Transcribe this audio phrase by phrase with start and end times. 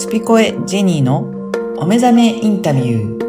[0.00, 1.28] スピコエジェニーの
[1.76, 3.20] お目覚めインタビュー。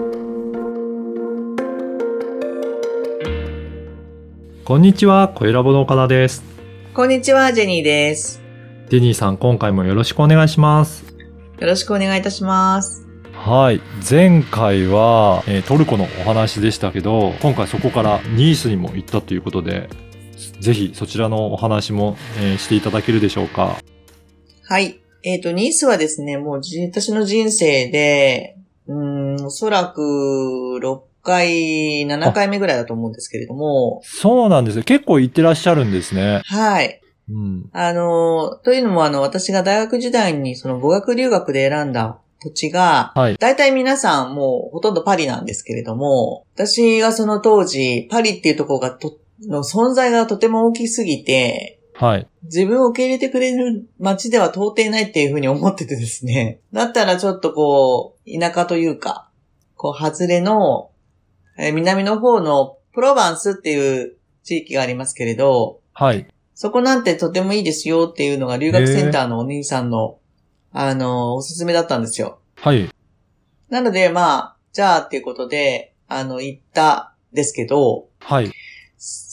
[4.63, 6.45] こんにちは、小ラボの岡田です。
[6.93, 8.41] こんにちは、ジェニーです。
[8.89, 11.03] デニーさん、今回もよろしくお願いします。
[11.59, 13.05] よろしくお願いいたします。
[13.33, 13.81] はい。
[14.09, 19.89] 前回は、えートルコのお話でしたけど、今回そこからニースにも行ったということで、
[20.61, 23.75] ぜひそちらのお話も、えーしていただけるでしょうか。
[24.63, 25.01] はい。
[25.23, 28.57] えっ、と、ニースはですね、もうじ私の人生で、
[28.87, 30.01] うーん、おそらく
[30.81, 34.83] 6回、7回目ぐらいだと思うんですけれども、そうなんですよ。
[34.83, 36.41] 結構行ってらっしゃるんですね。
[36.45, 37.01] はい。
[37.29, 37.69] うん。
[37.71, 43.37] あの、というのもあの、私が大学時代にその語学留学で選んだ土地が、はい。
[43.37, 49.17] 大体皆さんもうほとんどパリなんですけれども、私がその当時、パリっていうところがと、
[49.47, 52.27] の存在がとても大きすぎて、はい。
[52.45, 56.59] 自分を受け入れてくれる街では到底ないっていうふうに思っててですね。
[56.73, 59.29] だったらちょっとこう、田舎というか、
[59.77, 60.89] こう、外れの、
[61.59, 66.25] えー南の方のプロバンスっていう地域がありますけれど、はい。
[66.55, 70.17] そこなんてとてもいいですよっていうのが留学センターのお兄さんの、
[70.71, 72.39] あの、おすすめだったんですよ。
[72.55, 72.89] はい。
[73.69, 78.51] なので、まあ、じゃあっていうことで、あの、行ったんですけど、はい。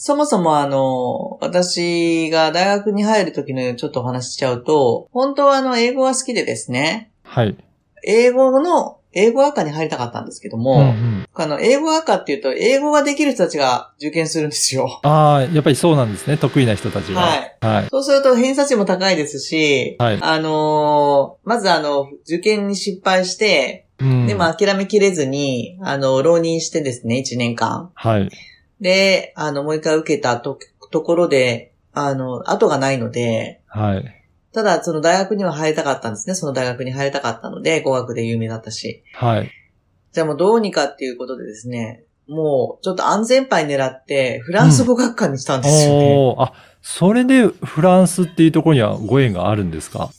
[0.09, 7.55] そもそもあの、私が大学に入る時のちょっとお話ししちゃうと、本当はあの、英語が好きでですね、はい。
[8.03, 11.27] 英語の、英語学科に入りたかったんですけども、うんうん。
[11.31, 14.99] あの、英語学科っていうと、英語ができる人たちが受験するんですよ。
[15.03, 16.37] ああ、やっぱりそうなんですね。
[16.37, 17.21] 得意な人たちが。
[17.21, 17.57] はい。
[17.61, 17.87] はい。
[17.91, 24.25] そうすると偏差値も高いですし、はいあのーまずあの、受験に失敗して、うん。
[24.25, 27.91] でも諦めきれずに、あの、浪人してですね、1年間。
[27.93, 28.29] はい。
[28.81, 30.57] で、あの、もう一回受けたと、
[30.91, 34.15] ところで、あの、後がないので、はい。
[34.53, 36.35] ただ、その大学には入りたかったんですね。
[36.35, 39.03] その大学に入りたかったので、語学で有名だったし。
[39.13, 39.51] はい。
[40.11, 46.15] じゃあもうどうにかっていうことでですね、もうちょっと安全牌狙って、フランス語学科にしたんですよね。
[46.17, 50.11] おーあ、それでフランスっていうところにはご縁があるんですか？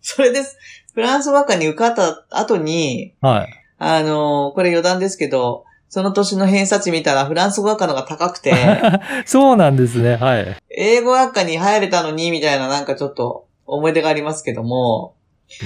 [0.00, 0.56] それです。
[0.94, 3.48] フランス語学科に受かった後に、はい。
[3.78, 8.54] あの、これ余談ですけど、その年の偏差値見たらフランス語学科の方が高くて、
[9.26, 10.16] そうなんですね。
[10.16, 10.56] はい。
[10.70, 15.12] 英語学科に入れたのに、みたいななんかちょっと思い出がありますけども、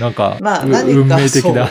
[0.01, 1.71] なんか、うまあ何か運命的な。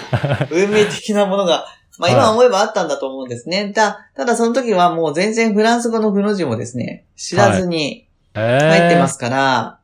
[0.50, 1.66] 運命的なものが、
[2.00, 3.74] まあはい今思えばあったんだと思うんですね。
[3.76, 9.80] たただその時はもう全然フランス語の不の字もですね、知らずに入入ってますから、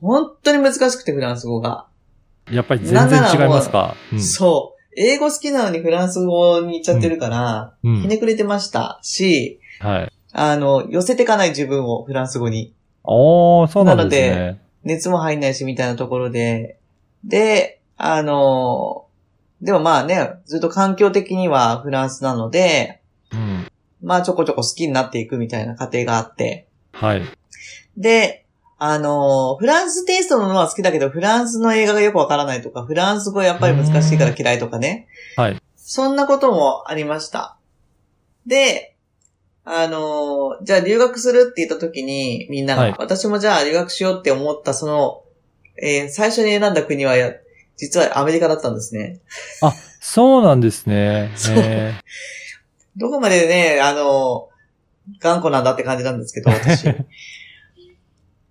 [0.00, 1.84] 本当に難しくてフランス語が。
[2.50, 3.94] やっぱり全然違いますか？
[4.10, 4.75] うんそう。
[4.96, 10.12] 英語好きなのにフランス語に行っちゃってるから、うんひねくれてましたし、はい。
[10.32, 12.74] あの、寄せていかない自分をフランス語に。
[13.04, 14.60] おー、そうなんですね。
[14.84, 16.78] 熱も入んないしみたいなところで、
[17.24, 19.06] で、あの、
[19.60, 23.00] でもまあね、ずっと環境的にはフランスなので、
[23.32, 23.68] うん。
[24.02, 26.68] まあちょこちょこ好きになっていくみたいな過程があって。
[26.92, 27.22] はい。
[27.96, 28.45] で、
[28.78, 35.08] あの、フランステイストのものは好きだけど、フランスの映画がよくわからないとか、フランス語やっぱり難しいから嫌いとかね。
[35.36, 35.62] はい。
[35.76, 37.56] そんなこともありました。
[38.46, 38.94] で、
[39.64, 45.22] あの、じゃあ留学するって言った時に、みんなが、はい私もじゃあ留学しようって思った、その、
[45.82, 47.32] えー最初に選んだ国はや、
[47.76, 49.20] 実はアメリカだったんですね。
[50.00, 51.32] そうなんですね。
[51.34, 51.94] そうえ
[52.96, 54.48] どこまでね、あの、
[55.20, 56.86] 頑固なんだって感じなんですけど、私。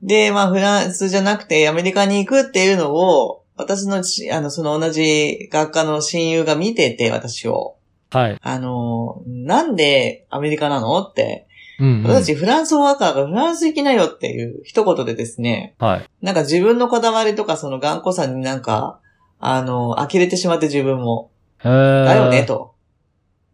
[0.01, 7.77] で、まあ、フランスじゃなくてアメリカに行くっていうのを、私のし、あの、その同じ学科の親友が見てて、私を。
[8.11, 8.37] ーはい。
[8.41, 11.47] あの、なんでアメリカなのって、
[11.79, 12.03] うん、うん。
[12.03, 16.09] 私フランス語学科だからフランス行きなよっていう一言でですね、はい。
[16.21, 18.99] なんか自分のこだわりとかその頑固さになんか、
[19.39, 21.31] あの、呆れてしまって自分も。
[21.59, 22.45] へーだよね、。
[22.45, 22.75] と。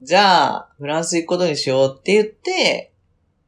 [0.02, 2.92] じゃあ、フランス行くことにしようって言って、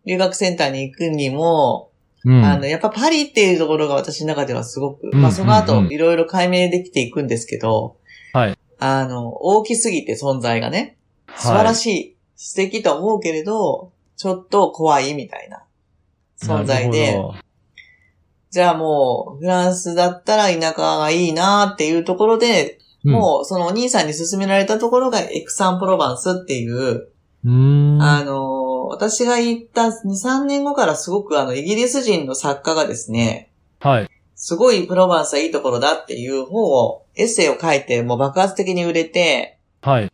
[0.06, 1.90] 留学センターに行くにも、
[2.25, 2.44] うん。
[2.44, 7.98] あの、やっぱパリっていうところが私の中ではすごく、うんまあその後うんうんいろいろ解明できていくんですけど、
[8.34, 8.58] はい。
[8.80, 10.98] あの、大きすぎて存在がね、
[11.36, 15.64] 素晴らしい、素敵とは思うけれど、ちょっと怖いみたいな
[16.42, 17.20] 存在なで
[18.52, 27.10] じゃあもう、フランスだったら田舎がいいなっていうところで、もうそのお兄さんに勧められたところがエクサンプロバンスっていう。
[28.01, 34.10] あの、私が行った2、3年後からすごくあの、イギリス人の作家がですね、はい。
[34.36, 40.12] すごいプロバンスはいいところだっていう本を、エッセイを書いて、もう爆発的に売れて、はい。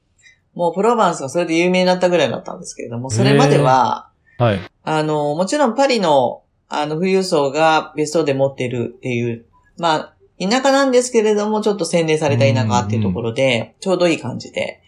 [0.56, 4.60] もうプロバンスがそれで有名になったぐらいだったんですけれども、それまでは、はい。
[4.84, 9.46] あの、もちろんパリの、あの、富裕層が別荘で持っているっていう、
[9.78, 14.82] まあ、田舎なんですけれども、ちょっと洗練された田舎っていうところで、ちょうどいい感じで。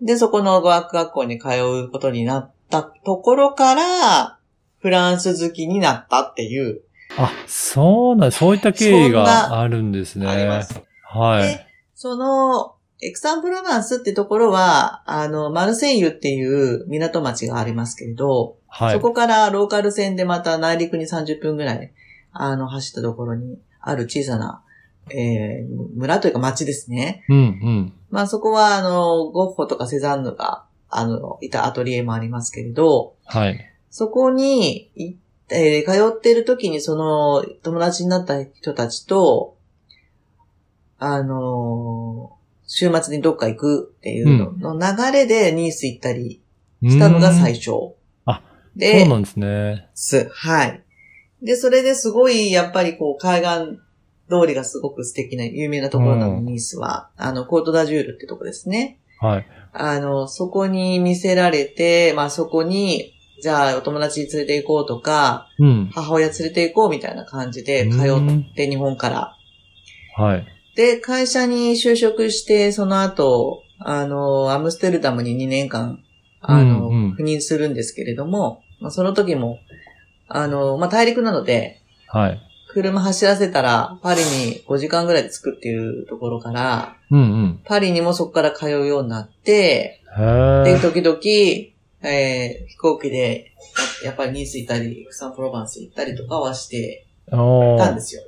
[0.00, 1.48] で、そこの語学学校に通
[1.86, 4.38] うことになったところから、
[4.78, 6.82] フランス好きになったっていう、
[7.18, 10.26] あ、そうなん、そういった経緯があるんですね。
[10.26, 10.80] あります。
[11.02, 11.42] はい。
[11.42, 19.00] で、その、エクサンプロバンスってところは、あの、マルセイユっていう港町がありますけれど、はいそ。
[19.00, 21.92] こからローカル線でまた内陸に30分ぐらい、
[22.32, 24.62] あの、走ったところにある小さな、
[25.10, 27.24] えー村というか町ですね。
[27.28, 27.92] うん、うん。
[28.10, 33.72] まあそこは、あの、ゴッホとかセザンヌが、あの、いたアトリエもありますけれど、はい。
[33.90, 34.90] そこに
[35.48, 39.56] えー通っている時にその友達になった人たちと、
[40.98, 42.36] あのー
[42.68, 46.42] 週末にどっか行くっていうのの流れでニース行ったり
[46.82, 47.70] したのが最初。
[47.70, 47.94] 初。
[48.26, 48.42] あ
[48.74, 49.88] で、そうなんですね。
[49.94, 50.28] す。
[50.32, 50.82] はい。
[51.42, 53.78] で、それですごい、やっぱりこう、海岸
[54.28, 57.10] 通りがすごく素敵な、有名なところなの、うんニースは。
[57.16, 58.98] あの、コートダジュールってとこですね。
[59.20, 59.46] はい。
[59.72, 63.12] あの、そこに見せられて、まあそこに、
[63.42, 65.90] じゃあお友達に連れて行こうとか、うん。
[65.92, 69.36] 母親連れて行こうみたいな感じで通って日本から。
[70.16, 70.46] はい。
[70.74, 76.02] で、会社に就職して、その後、あの、アムステルダムに2年間、
[76.40, 79.58] あの、うんうん赴任するんですけれども、まあ、その時も、
[80.28, 82.40] あの、まあ、大陸なので、はい。
[82.68, 87.60] 車走らせたら、パリに5時間ぐらいで着くっていうところから、うんうん。
[87.64, 90.80] パリにもそこから通うようになって、へで、え。
[90.80, 91.18] 時々、
[92.02, 93.52] えー飛行機で、
[94.04, 97.36] やっぱりニース行ったり、サンプロバンス行ったりとかはしてた
[97.90, 98.22] んですよ。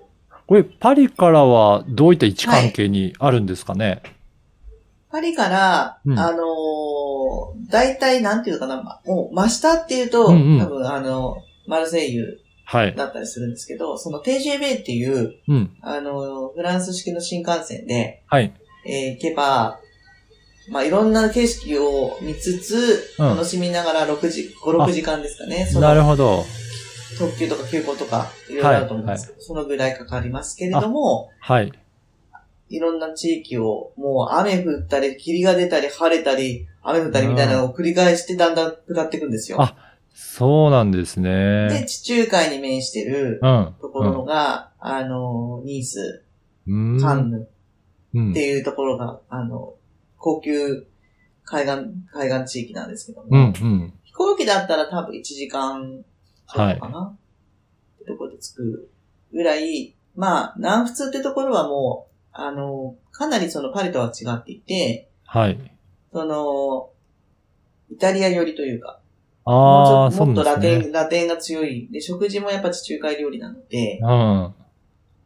[0.47, 4.03] これ、パリからはどういった位置関係にあるんですかね、
[5.11, 11.37] パリから、うんあのー大体、なんていうのかな、まもう、真下っていうと、うんうん多分、あの、
[11.67, 12.41] マルセイユ
[12.71, 12.95] はい。
[12.95, 15.75] だったりするんですけど、その TGV っていう、うん。
[15.81, 18.53] あのーフランス式の新幹線で、はい。
[18.85, 19.81] えー行けば、
[20.71, 25.65] まあ、いろんな景色を見つつ、うん楽しみながら6時、5、6時間ですかね。
[25.65, 26.45] そなるのほど。
[27.19, 31.73] 特急とか急行とか、いろいろあると思うんですけど、そのぐらいかかりますけれども、はい。
[32.69, 39.63] いろんな地域を、もう雨降ったり、霧が出たり、晴れたり、雨降ったりみたいなのを繰り返してだんだん下っていくんですよ。
[39.63, 39.88] あ
[40.21, 41.85] そうなんですで、ね。
[41.87, 43.75] 地中海に面してるうん。
[43.81, 46.25] ところが、あの、ニース、
[46.67, 47.01] うん。
[47.01, 47.49] カンヌ
[48.15, 49.75] うんっていうところが、あの、
[50.17, 50.89] 高級
[51.45, 53.39] 海岸、海岸地域なんですけども、うん。
[53.39, 53.95] うん。
[54.03, 56.05] 飛行機だったら多分1時間
[56.49, 58.91] かな、ってところで着く
[59.33, 65.59] ぐらい、まあ、南仏ってところはもう、あの、かなりそのパリとは違っていて、はい。
[66.13, 66.91] その、
[67.89, 69.01] イタリア寄りというか、
[69.51, 70.93] ああ、そうっともっとラテン。
[70.93, 71.89] ラテンが強い。
[71.91, 74.55] で、食事もやっぱ地中海料理なので、うん。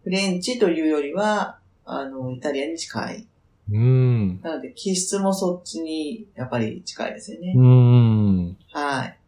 [0.05, 3.27] フレンチというよりは、あの、イタリアに近い。
[3.73, 4.41] うん。
[4.41, 7.55] なので、気質もそっちに、やっぱり近いですよね。
[7.57, 8.57] うん。
[8.71, 9.19] はい。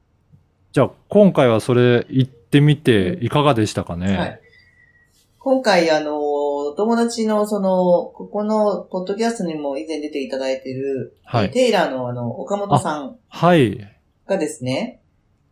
[0.73, 4.41] じゃあ、今回はそれ行ってみていかがでしたかね、はい。
[5.38, 13.94] 今回、あの、お友達の、その、ここの、ポッドキャストにも以前出ていただいている、はいテイラーの、あの、岡本さんはい。
[14.26, 15.00] がですね、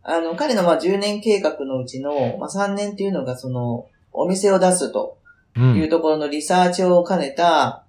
[0.03, 5.17] あの、彼の、まあ、10年計画のうちの、まあ、3年っていうのが、その、お店を出すと
[5.55, 5.59] う。
[5.59, 7.85] いうんところのリサーチを兼ねた、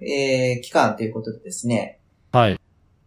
[0.00, 2.00] えー、期間ということでですね、
[2.32, 2.60] はい。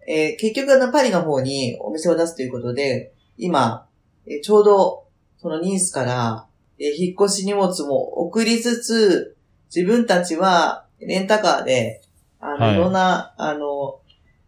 [0.08, 3.88] えー結局あのパリの方にお店を出すということで、今、
[4.26, 5.06] えーちょうど
[5.38, 6.48] そのニースから、
[6.80, 9.38] えー引っ越し荷物も送りつつ、
[9.74, 12.02] 自分たちはレンタカーで、
[12.40, 14.00] あの、はいい、ろんな、あの、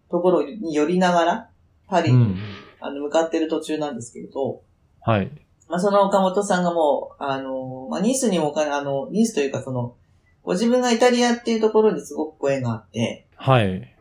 [0.10, 1.50] ところに寄りながら、
[1.88, 2.38] パリに、うん。
[2.86, 4.62] あの向かってる途中なんですけれど、
[5.02, 5.32] はい。
[5.70, 9.96] まあ、その岡本さんがもう、あの、まあ、ニースにもお金、あの、ニースというかその、
[10.44, 13.96] ご自分がイタリアっていうところにすごくご縁があって、はい。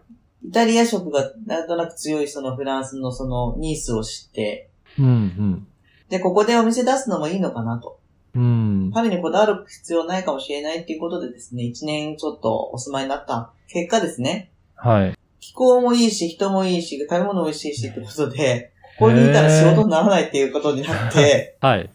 [0.45, 5.67] イタリア色がなんとなく強いそのフランスのそのニースを知って、うん。
[6.09, 8.01] で、ここでお店出すのもいいのかなと。
[8.35, 8.43] うん。
[8.43, 8.91] うん。
[8.93, 15.19] パリにこだわる必要ないかもしれないっていうことでですね、一年ちょっとお住まいになった結果ですね、はい。
[15.39, 21.91] 気候もいいし、人もいいし、食べ物も美味しいしってことで、ここにいたら仕事にならないっていうことになって、はい。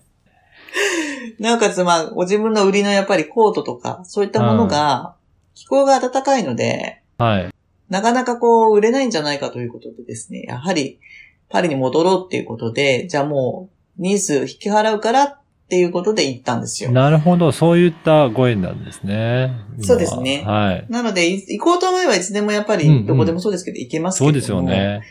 [1.39, 5.16] なおかつ、まあ、ご自分の売りのやっぱりコートとか、そういったものが、
[5.56, 7.54] 気候が暖かいので、はい。
[7.89, 11.00] なかなかこう、売れないんじゃないかということでですね、やはり、
[11.50, 15.39] パリに戻ろうっていうことで、じゃあもう、ニース引き払うからっ
[15.70, 16.92] ていうことで行ったんですよ。
[16.92, 17.51] なるほど。
[17.51, 19.51] そういったご縁なんですね。
[19.82, 20.86] そうですねはい。
[20.89, 24.42] なので、い行こうと思えばいつでもやっぱり、どこでもそうですけど、行けますけれども。
[24.42, 24.62] そうですよ。
[24.62, 25.01] ね。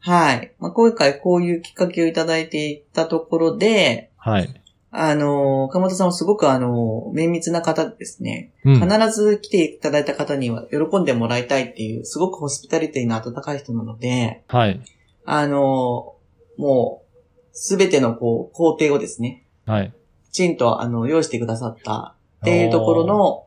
[0.00, 0.52] はい。
[0.58, 4.62] まあ、今回こういうきっかけをいただいていったところで、はい。
[4.90, 8.80] あの、岡本さんはすごくあの、綿密な方でですね、うん。
[8.80, 14.80] 必ず来ていただいた方には喜んでもらいたいっていう、すごくホスピタリティの温かい人なので、はい。
[15.24, 16.14] あの、
[16.56, 17.06] もう、
[17.52, 19.92] すべてのこう、工程をですね、はい。
[20.30, 23.46] きちんとあの、用意してくださったっていうところの、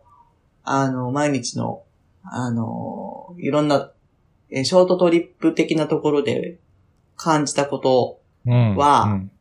[0.64, 1.84] あの、毎日の、
[2.24, 3.92] あの、いろんな、
[4.52, 6.58] えーショートトリップ的なところで
[7.16, 9.32] 感じたこと、うんはうん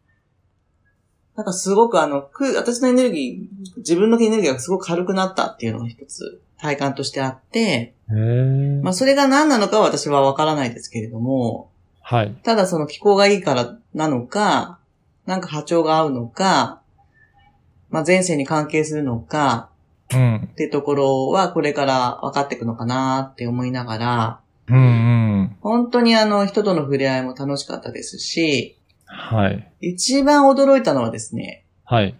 [1.39, 7.95] なんかすごくあの、く、私のエネルギー、自分のエネルギーがすごく軽くなったっていうのが一つ体感としてあって。
[8.83, 11.71] まあそれが何なのかは私はわからないですけれども、
[12.03, 12.35] はい。
[12.43, 14.81] ただその気候がいいからなのか、
[15.27, 16.81] なんか波長が合うのか、
[17.91, 19.71] まあ前世に関係するのか、
[20.13, 20.49] うん。
[20.53, 24.81] ってところはこれから分かっていくのかなって思いながら、うんう
[25.43, 25.57] ん。
[25.61, 29.73] 本当にあの人との触れ合いも楽しかったですし、はい。
[29.81, 32.15] 一番驚いたのはですね、はい。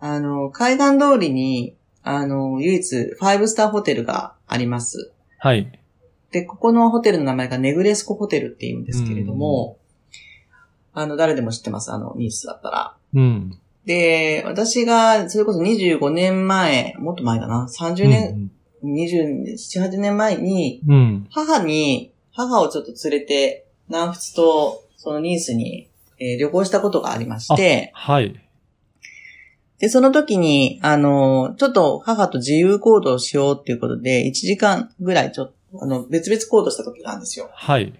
[0.00, 5.12] あの、海岸通りに、あの、唯一、ファイブスターホテルがあります。
[5.38, 5.78] はい。
[6.32, 9.78] で、ここのホテルの名前がネグレスコホテルって言うんですけれども、
[10.92, 12.96] あの、誰でも知ってます、あの、ニースだったら。
[13.14, 13.58] うん。
[13.86, 18.50] で、私が、それこそ25年前、もっと前だな、30年、
[18.84, 20.82] 27、8年前に。
[21.30, 25.88] 母に、母をちょっと連れて、南仏と、そのニースに、
[26.18, 28.40] えー旅行したことがありまして、はい。
[29.78, 37.50] で、その時に、あの、ちょっと母と自由行動しようっていうことで、1時間ぐらいちょっと、あの、別々行動した時があるんですよ。
[37.52, 37.92] はい。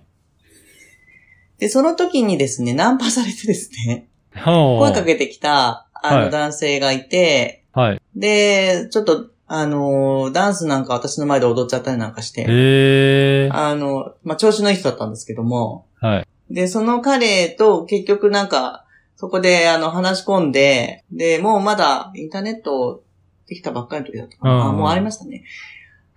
[1.58, 8.00] で、その時にですね、ナンパされてですね、声声かけてきた、あの、はい男性がいて、はい。
[8.14, 13.50] で、ちょっと、あの、ダンスなんか私の前で踊っちゃったりなんかして、ええ。
[13.52, 16.26] あの、まあ、調子のいい人だったんですけども、はい。
[16.50, 18.84] で、その彼と結局なんか、
[19.16, 23.04] そこであの話し込んで、で、もうまだインターネット
[23.46, 24.54] できたばっかりの時だったかな。
[24.54, 25.44] うんあもうありましたね。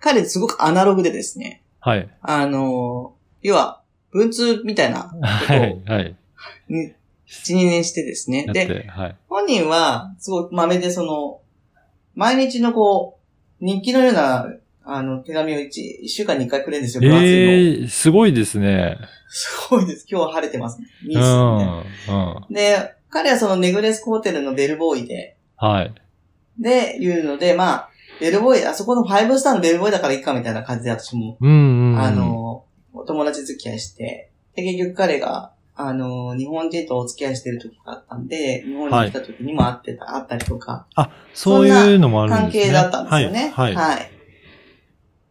[0.00, 2.08] 彼すごくアナログでですね、はい。
[2.20, 5.82] あの、要は、文通みたいなはい。
[5.86, 6.16] はい。
[6.68, 6.92] に、
[7.26, 8.46] 7、2年してですね。
[8.46, 9.16] で、はい。
[9.28, 11.40] 本人は、すごい豆でその、
[12.14, 13.17] 毎日のこう、
[13.60, 14.46] 日記のような、
[14.84, 17.28] あの、手紙を一一週間に一回くれるんですよ、分厚いの。
[17.28, 18.96] ええ、すごいですね。
[19.28, 20.06] すごいです。
[20.08, 20.86] 今日は晴れてますね。
[21.06, 21.58] ニうースん。
[21.58, 22.36] でね。
[22.48, 22.54] うん。
[22.54, 25.94] で、彼はそのネグレスコホテルのベルボーイで、はい。
[26.58, 31.98] で、言うので、まあ、ベルボーイ、あそこのファイブスターのベルボーイだからいいかみたいな感じで私も、うんうん。
[32.00, 42.64] あ、の、お友達付き合いして、で、結局彼が、あの、日本人とお付き合いしてる時があったんで、日本に来た時にも会ってた、会ったりとか、あ、そういうのもあるん関ですね。
[42.64, 43.52] 係だったんですよね。
[43.54, 43.74] はい。
[43.76, 43.94] はい。
[43.94, 44.10] はい。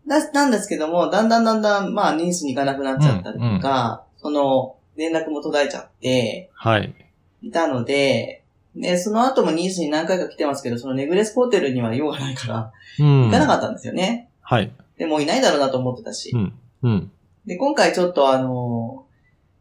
[0.07, 6.95] だなんですけども、だんだんだんだん、まあ、ニースに行かなくなっちゃったりとか、その、連絡も途絶えちゃって、はい。
[7.41, 13.25] いたので、で、その後もニースに何回か来てますけど、そのネグレスホテルには用がないから、うん。
[13.25, 14.29] 行かなかったんですよね。
[14.39, 14.71] はい。
[14.97, 16.31] で、もういないだろうなと思ってたし。
[16.33, 16.53] うん。
[16.83, 17.11] うん。
[17.45, 19.06] で、今回ちょっとあの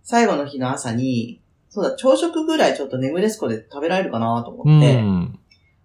[0.07, 5.39] 最後の日の朝に、そうだ、朝食ぐらいちょっとネグレスコで食べられるかなとう思って、ん。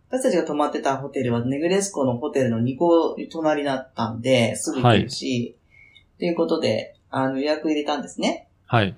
[0.09, 5.57] 私たちが泊まってたホテルはネグレスコのホテルの2個隣だったんで、すぐ行けるし、
[6.15, 8.47] っていうことで、あの予約入れたんですね。
[8.67, 8.95] はい。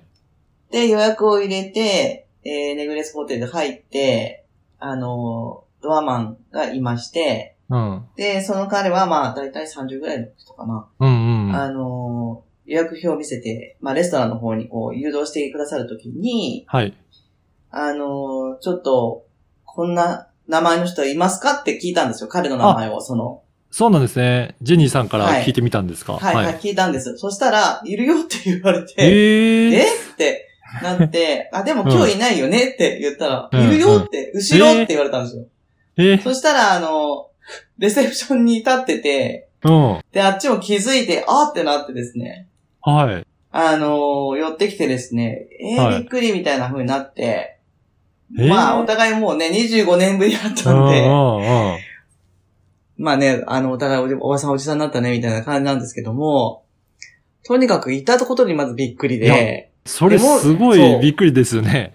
[0.70, 4.44] で、予約を入れて、えー、ネグレスホテルで入って、
[4.78, 8.04] あのドアマンがいまして、うん。
[8.16, 10.86] で、その彼はまあ、だいたい30ぐらいの人かな。
[11.00, 11.56] うんうん。
[11.56, 16.94] あの予約表を見せて、まあ、レストランの方にこう、誘導してくださるときに、はい。
[17.70, 19.26] あのちょっと、
[19.64, 22.28] こんな名前の人いますかって聞いたんですよ。
[22.28, 24.54] 彼の名前を、その、そうなんですね。
[24.62, 26.12] ジェニーさんから聞いてみたんですか？
[26.12, 27.18] はい、はい、聞いたんです。
[27.18, 29.82] そしたら、いるよって言われて、えええ？
[29.82, 30.48] って
[30.80, 35.46] なって、あ、でも今日いないよねって言ったら、うんいるよって、後ろって言われたんですよ。
[35.96, 37.30] ええそしたら、あの、
[37.78, 40.00] レセプションに立ってて、うん。
[40.12, 42.46] で、あっちも気づいて、あーってなってですね、
[42.84, 43.26] はい。
[43.50, 47.58] あの寄ってきてですね、えーはいびっくりみたいな風になって、
[48.38, 48.48] えー？
[48.48, 51.06] まあ、お互いもうね、25年ぶりだっうたんで。
[52.96, 56.64] まあね、あの、お互いおばさんおじさんになったね、みたいな感じなんですけども、
[57.44, 61.94] とにかくいたことにまずびっくりで、それすごいびっくりですよね。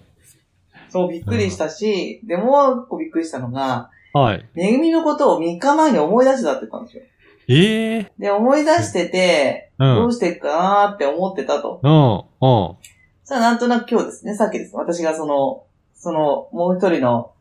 [0.88, 4.44] そうびっくりしたし、で、もう一個びっくりしたのが、はい。
[4.54, 7.02] めぐみのことを3日前に思い出してたって言ったんですよ。
[7.48, 9.96] ええで、思い出してて、うん。
[9.96, 11.80] どうしていくかなーって思ってたと。
[11.82, 12.48] うん。
[12.48, 12.76] うん。
[13.24, 14.76] さあ、なんとなく今日ですね、さっきです。
[14.76, 17.32] 私がその、その、もう一人の、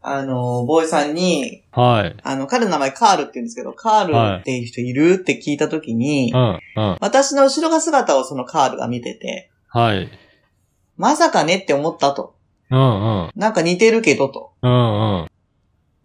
[0.00, 2.16] あの、ボーイさんに、はい。
[2.22, 6.58] あの、彼の名前カールって言うんですけど、カールっていう人いるって聞いたときに、うん。
[6.76, 6.96] うん。
[7.00, 10.08] 私の後ろが姿をそのカールが見てて、はい。
[10.96, 12.34] まさかねって思ったと。
[12.70, 13.32] うんうん。
[13.36, 14.52] なんか似てるけどと。
[14.62, 15.28] うんうん。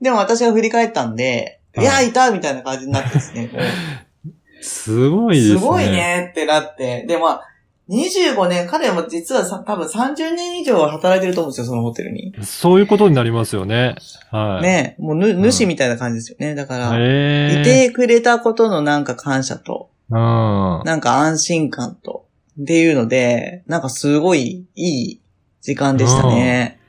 [0.01, 3.49] でも私が振り返ったんで、はいいや、いたみたいな感じになってですね。
[3.53, 5.59] もうすごいですね。
[5.59, 5.85] すごい。
[5.85, 7.05] ねってなって。
[7.07, 7.41] で、まあ、
[7.89, 12.33] 25年、彼は実はさ多分30年以上は働いてると思うんですよ、そのホテルに。
[12.43, 13.95] そういうことになりますよね。
[14.31, 14.63] はい。。
[14.63, 14.95] ね。
[14.99, 16.55] もうぬ、主みたいな感じですよね。
[16.55, 20.17] だから、ええいてくれたことのなんか感謝と、うん。
[20.17, 22.25] なんか安心感と、
[22.61, 25.19] っていうので、なんかすごいいい
[25.61, 26.79] 時間でしたね。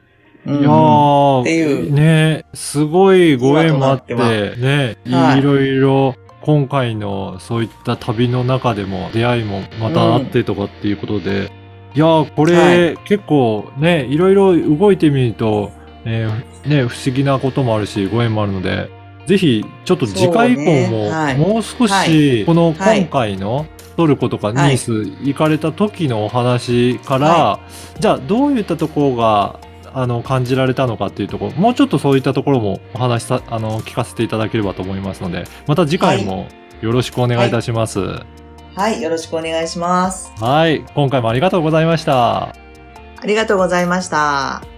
[0.46, 0.60] うん。
[0.60, 1.92] いやー、っていう。
[1.92, 5.38] ね、すごいご縁もあって、ね、はい。
[5.38, 11.50] いろいろ、今回のそういった旅の中でも出会いもまたあってとかっていうことで、
[11.94, 12.98] いやー、これ、はい。
[13.06, 15.70] 結構ね、いろいろ動いてみると、
[16.04, 18.90] えーね、不思議なこともあるし、ご縁もあるので、
[19.26, 22.44] ぜひ、ちょっと次回以降も、もう少し、はい。
[22.44, 24.74] このはい今回のトルコとかニはい。
[24.74, 24.92] ース
[25.24, 27.60] 行かれた時のお話から、は
[27.98, 29.60] じゃあどういったところが、
[29.94, 36.48] あの、感じられたのかっていうところ、もうちょっとそういったところもお話しさ、あの、聞かせていただければと思いますので、また次回も
[36.80, 38.00] よろしくお願いいたします。
[38.00, 38.24] は
[38.76, 40.32] はい、よろしくお願いします。
[40.68, 40.80] い。
[40.94, 42.48] 今回もありがとうございました。
[42.48, 44.73] ありがとうございました。